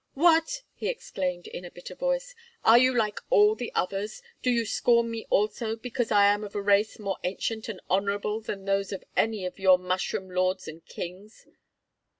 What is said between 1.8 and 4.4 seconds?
voice, "are you like all the others?